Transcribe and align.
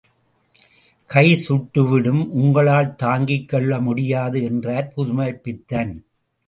கை 1.09 1.35
சுட்டு 1.35 1.89
விடும் 1.89 2.31
உங்களால் 2.31 2.95
தாங்கிக் 2.95 3.47
கொள்ள 3.49 3.79
முடியாது 3.79 4.43
என்றார் 4.43 4.93
புதுமைப்பித்தன். 4.95 5.93